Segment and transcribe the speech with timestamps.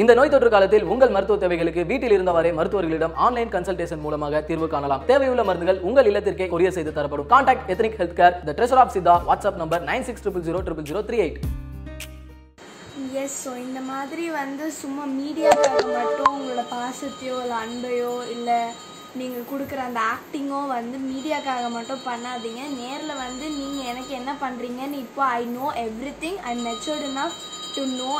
[0.00, 5.02] இந்த நோய் தொற்று காலத்தில் உங்கள் மருத்துவ தேவைகளுக்கு வீட்டில் இருந்தவாறே மருத்துவர்களிடம் ஆன்லைன் கன்சல்டேஷன் மூலமாக தீர்வு காணலாம்.
[5.10, 7.28] தேவையுள்ள மருந்துகள் உங்கள் இல்லத்திற்கே கொரியர் செய்து தரப்படும்.
[7.32, 10.88] Contact ethnic health care the treasure of Siddha WhatsApp number nine six triple zero triple
[10.90, 11.38] zero three eight
[13.24, 18.58] yes so இந்த மாதிரி வந்து சும்மா மீடியாக்காக மட்டும் உங்களோட பாசத்தையோ இல்லை அன்பையோ இல்லை
[19.20, 22.62] நீங்கள் கொடுக்குற அந்த ஆக்டிங்கோ வந்து மீடியாக்காக மட்டும் பண்ணாதீங்க.
[22.82, 25.66] நேரில் வந்து நீங்கள் எனக்கு என்ன பண்ணுறீங்கன்னு இப்போ I know
[26.24, 27.36] everything I matured enough.
[27.75, 28.11] To know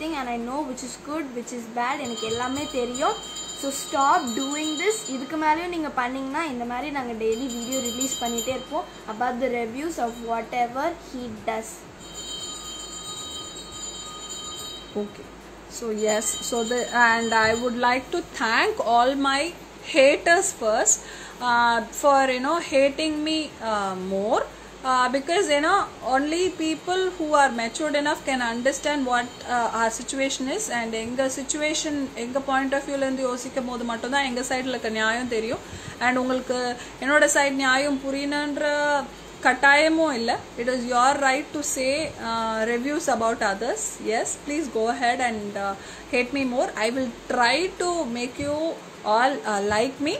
[0.00, 3.16] everything and I know which is good which is bad எனக்கு எல்லாமே தெரியும்
[3.60, 8.54] ஸோ ஸ்டாப் டூயிங் திஸ் இதுக்கு மேலேயும் நீங்கள் பண்ணிங்கன்னா இந்த மாதிரி நாங்கள் டெய்லி வீடியோ ரிலீஸ் பண்ணிகிட்டே
[8.56, 10.18] இருப்போம் about the reviews of
[10.64, 11.72] whatever he does
[14.94, 15.24] Okay.
[15.70, 19.52] So yes, so the and I would like to thank all my
[19.84, 21.04] haters first
[21.40, 24.40] uh, for you know hating me uh, more
[24.84, 29.90] uh, because you know only people who are matured enough can understand what uh, our
[29.90, 34.90] situation is and எங்க situation எங்க point of வியூலேருந்து யோசிக்கும் போது மட்டும்தான் எங்க சைடில் இருக்க
[35.00, 35.64] நியாயம் தெரியும்
[36.04, 36.58] அண்ட் உங்களுக்கு
[37.02, 38.66] என்னோட சைடு நியாயம் புரியணுன்ற
[39.44, 41.86] கட்டாயமும் இல்லை it is your right to say
[42.72, 43.86] reviews about others
[44.18, 45.56] yes please go ahead and
[46.12, 48.56] hate me more I will try to make you
[49.14, 49.36] all
[49.74, 50.14] like me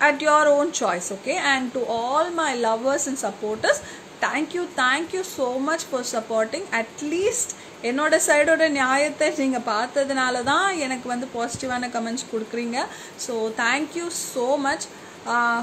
[0.00, 3.80] at your own choice okay and to all my lovers and supporters
[4.22, 11.26] thank you so much for supporting at least என்னோட சைடோட நியாயத்தை நீங்கள் பார்த்ததுனால தான் எனக்கு வந்து
[11.34, 12.78] பாசிட்டிவான comments கொடுக்குறீங்க
[13.26, 14.86] so thank you so much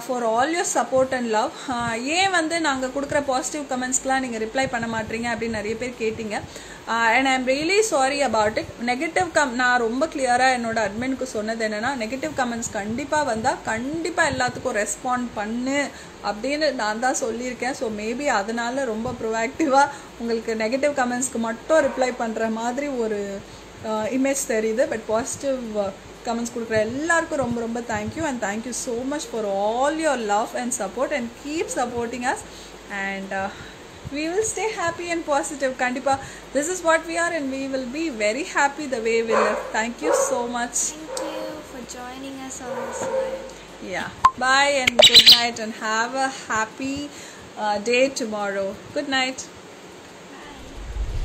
[0.03, 1.53] for all your support and love
[2.17, 6.37] ஏன் வந்து நாங்கள் கொடுக்குற பாசிட்டிவ் கமெண்ட்ஸ்க்கெலாம் நீங்கள் ரிப்ளை பண்ண மாட்டீங்க அப்படின்னு நிறைய பேர் கேட்டிங்க.
[7.15, 11.63] And I am really sorry about it negative come நான் ரொம்ப கிளியராக என்னோட அட்மின்க்கு சொன்னது
[11.67, 15.79] என்னென்னா நெகட்டிவ் கமெண்ட்ஸ் கண்டிப்பாக வந்தால் கண்டிப்பாக எல்லாத்துக்கும் ரெஸ்பாண்ட் பண்ணு
[16.29, 17.77] அப்படின்னு நான் தான் சொல்லியிருக்கேன்.
[17.81, 23.19] ஸோ மேபி அதனால ரொம்ப ப்ரொஆக்டிவாக உங்களுக்கு நெகட்டிவ் கமெண்ட்ஸ்க்கு மட்டும் ரிப்ளை பண்ணுற மாதிரி ஒரு
[24.17, 24.85] இமேஜ் தெரியுது.
[24.93, 25.61] பட் பாசிட்டிவ்
[26.26, 30.74] கமெண்ட்ஸ் கொடுக்குற எல்லாருக்கும் ரொம்ப ரொம்ப thank you and thank you so much for all your love and
[30.82, 32.44] support and keep supporting us
[33.04, 33.34] and
[34.12, 36.14] we will stay happy and positive kandipa
[36.52, 39.62] this is what we are and we will be very happy the way we live
[39.72, 43.48] thank you so much Thank you for joining us on this live.
[43.84, 46.98] yeah bye and good night and have a happy
[47.58, 49.46] uh, day tomorrow good night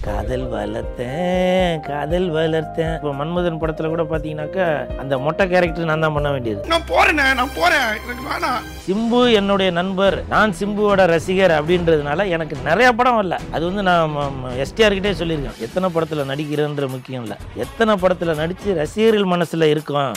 [0.07, 2.95] காதல் வளர்த்தேன் காதல் வளர்த்தேன்.
[2.97, 4.67] இப்போ மன்மதன் படத்துல கூட பாத்தீங்கன்னாக்கா
[5.03, 6.63] அந்த மொட்டை கேரக்டர் நான் தான் பண்ண வேண்டியது.
[6.73, 7.87] நான் போறேனே நான் போறேன்.
[8.05, 8.65] எனக்கு வேணாம்.
[8.87, 10.17] சிம்பு என்னுடைய நண்பர்.
[10.35, 13.39] நான் சிம்புவோட ரசிகர் அப்படின்றதுனால எனக்கு நிறைய படம் வரல.
[13.53, 14.17] அது வந்து நான்
[14.65, 15.61] எஸ்டிஆர் கிட்டே சொல்லியிருக்கேன்.
[15.69, 17.39] எத்தனை படத்துல நடிக்கிறேன்ற முக்கியம் இல்லை.
[17.67, 20.13] எத்தனை படத்துல நடிச்சு ரசிகர்கள் மனசுல இருக்கும்?